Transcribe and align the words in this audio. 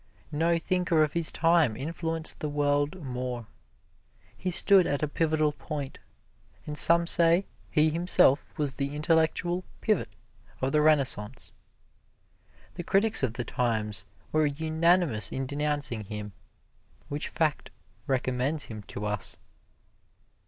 No 0.31 0.57
thinker 0.57 1.03
of 1.03 1.13
his 1.13 1.29
time 1.29 1.77
influenced 1.77 2.39
the 2.39 2.49
world 2.49 3.03
more. 3.03 3.45
He 4.35 4.49
stood 4.49 4.87
at 4.87 5.03
a 5.03 5.07
pivotal 5.07 5.51
point, 5.51 5.99
and 6.65 6.75
some 6.75 7.05
say 7.05 7.45
he 7.69 7.91
himself 7.91 8.51
was 8.57 8.73
the 8.73 8.95
intellectual 8.95 9.63
pivot 9.79 10.09
of 10.59 10.71
the 10.71 10.81
Renaissance. 10.81 11.53
The 12.73 12.83
critics 12.83 13.21
of 13.21 13.33
the 13.33 13.43
times 13.45 14.05
were 14.31 14.47
unanimous 14.47 15.31
in 15.31 15.45
denouncing 15.45 16.05
him 16.05 16.31
which 17.07 17.27
fact 17.29 17.69
recommends 18.07 18.63
him 18.63 18.81
to 18.87 19.05
us. 19.05 19.37